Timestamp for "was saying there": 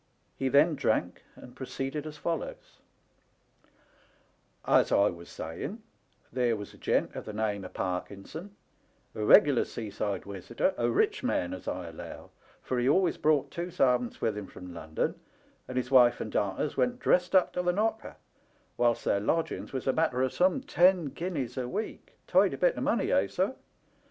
5.11-6.55